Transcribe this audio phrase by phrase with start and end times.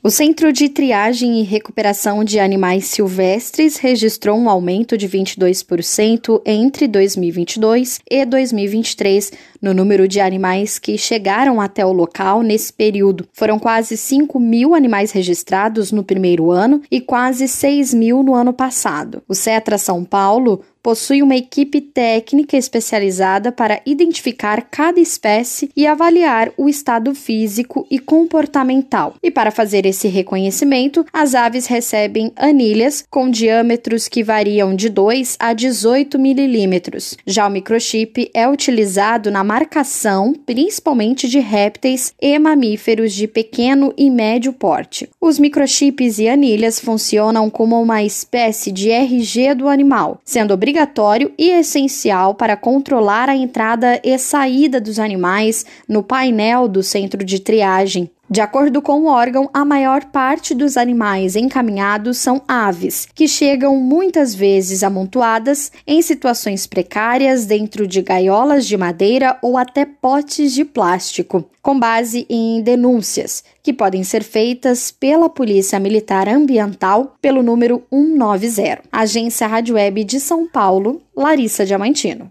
[0.00, 6.86] O Centro de Triagem e Recuperação de Animais Silvestres registrou um aumento de 22% entre
[6.86, 13.26] 2022 e 2023 no número de animais que chegaram até o local nesse período.
[13.32, 18.52] Foram quase 5 mil animais registrados no primeiro ano e quase 6 mil no ano
[18.52, 19.20] passado.
[19.26, 26.50] O Cetra São Paulo possui uma equipe técnica especializada para identificar cada espécie e avaliar
[26.56, 29.14] o estado físico e comportamental.
[29.22, 35.36] E para fazer esse reconhecimento, as aves recebem anilhas com diâmetros que variam de 2
[35.38, 37.18] a 18 milímetros.
[37.26, 44.08] Já o microchip é utilizado na marcação, principalmente de répteis e mamíferos de pequeno e
[44.08, 45.06] médio porte.
[45.20, 51.32] Os microchips e anilhas funcionam como uma espécie de RG do animal, sendo obrigatório obrigatório
[51.36, 57.40] e essencial para controlar a entrada e saída dos animais no painel do centro de
[57.40, 58.08] triagem.
[58.30, 63.76] De acordo com o órgão, a maior parte dos animais encaminhados são aves, que chegam
[63.76, 70.62] muitas vezes amontoadas em situações precárias dentro de gaiolas de madeira ou até potes de
[70.62, 77.82] plástico, com base em denúncias, que podem ser feitas pela Polícia Militar Ambiental pelo número
[77.90, 78.82] 190.
[78.92, 82.28] Agência Rádio Web de São Paulo, Larissa Diamantino.